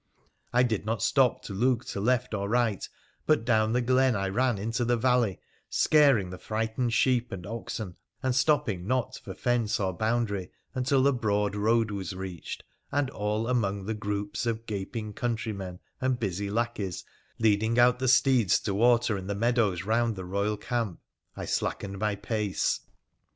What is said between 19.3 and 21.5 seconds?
meadows round the Eoyal camp I